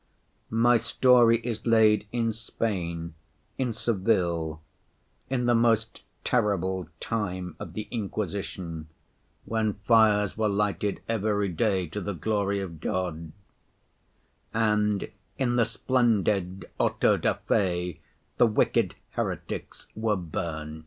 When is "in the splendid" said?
15.37-16.67